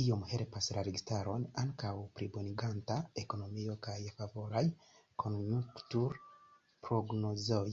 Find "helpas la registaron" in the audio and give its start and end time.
0.32-1.46